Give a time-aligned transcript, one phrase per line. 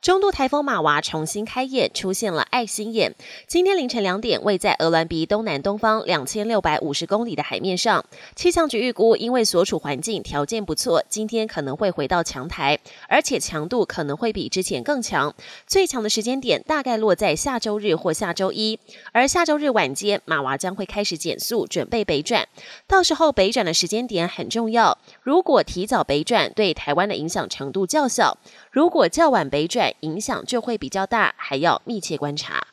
[0.00, 3.14] 中度台风马娃重新开业，出现了爱心眼。
[3.46, 8.02] 今天凌晨两点，位在鹅銮鼻东南东方两千六百五十公里的海面上。
[8.34, 12.78] 气象局预估，因为所处环境条件不错，今天可能会回到强台，
[13.08, 15.34] 而且强度可能会比之前更强。
[15.66, 18.78] 最强的时间点大概落在下周日或下周一，
[19.12, 22.48] 而下周日晚间，马娃将会开始减速，准备北转。
[22.86, 28.38] 到时候北转的时间点很重要，如果提早北转，对台湾的影响程度较小。
[28.70, 32.66] 如果较晚北转，影响就会比较大，还要密切观察。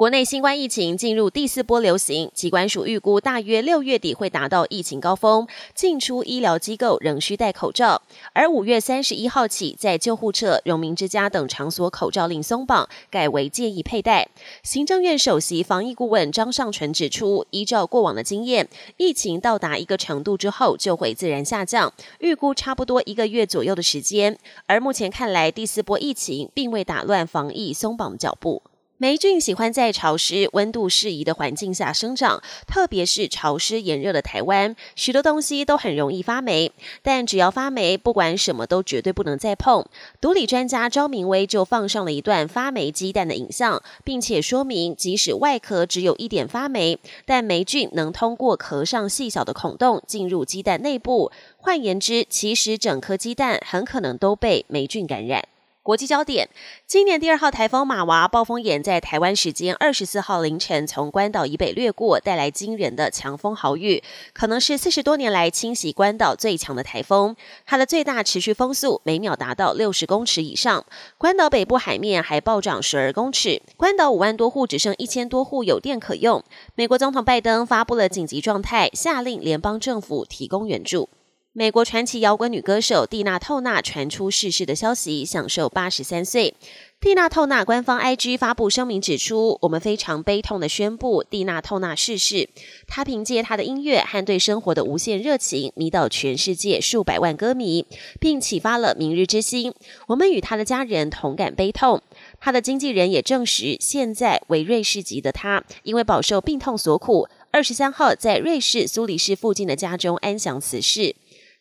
[0.00, 8.00] 国内新冠疫情进入第四波流行，疾管署预估大约六月底会达到疫情高峰，进出医疗机构仍需戴口罩。
[8.32, 14.26] 而五月三十一号起，在救护车、荣民之家等场所口罩令松绑，改为建议佩戴。
[14.62, 24.38] 行政院首席防疫顾问张尚淳指出，依照过往的经验，疫情到达一个程度之后就会自然下降，预估差不多一个月左右的时间。
[24.64, 28.62] 而目前看来，第四波疫情并未打乱防疫松绑的脚步。
[29.02, 36.70] 霉菌喜欢在潮湿、温度适宜的环境下生长，特别是潮湿炎热的台湾，许多东西都很容易发霉。
[37.00, 39.86] 但只要发霉，不管什么都绝对不能再碰。
[40.20, 51.32] 毒理专家张明威就放上了一段发霉鸡蛋的影像，并且说明，即使外壳只有一点发霉，但霉菌能通过壳上细小的孔洞进入鸡蛋内部。
[51.56, 55.42] 换言之，其实整颗鸡蛋很可能都被霉菌感染。
[55.82, 56.50] 国际焦点：
[56.86, 64.02] 今年第二号台风马娃暴风眼在台湾时间二十四号凌晨从关岛以北掠过，带来惊人的强风豪雨，
[64.34, 67.34] 可能是四十多年来侵袭关岛最强的台风。
[67.64, 70.84] 它的最大持续风速每秒达到六十公尺以上，
[71.16, 73.62] 关岛北部海面还暴涨十二公尺。
[73.78, 76.44] 关岛五万多户只剩一千多户有电可用。
[76.74, 81.08] 美国总统拜登发布了紧急状态，下令联邦政府提供援助。
[81.52, 86.54] 美国传奇摇滚女歌手蒂娜·透纳传出逝世的消息，享受八十三岁。
[87.00, 92.48] 蒂娜·透纳官方 IG 发布声明指出：“我们非常悲痛的宣布，蒂娜·透纳逝世。
[92.86, 97.84] 她凭借她的音乐和对生活的无限热情，迷倒全世界数百万歌迷，
[98.20, 99.74] 并启发了明日之星。
[100.06, 102.00] 我们与她的家人同感悲痛。”
[102.38, 111.16] 她的经纪人也证实，现在为瑞士籍的她，因为饱受病痛所苦，二十三号在瑞士苏黎世附近的家中安详辞世。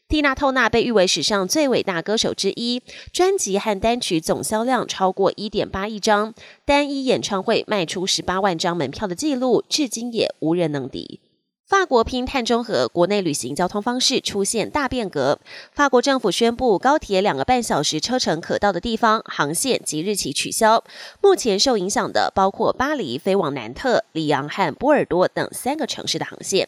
[0.09, 2.81] 蒂娜·透纳被誉为史上最伟大歌手之一，
[3.13, 6.33] 专辑和单曲总销量超过一点八亿张，
[6.65, 11.19] 单一演唱会卖出十八万张门票的记录，至今也无人能敌。
[11.67, 15.37] 法国拼碳中和，国内旅行交通方式出现大变革。
[15.71, 20.83] 法国政府宣布，高铁两个半小时车程可到的地方航线即日起取消。
[21.21, 26.67] 目前受影响的包括巴黎飞往南特、里昂和波尔多等三个城市的航线。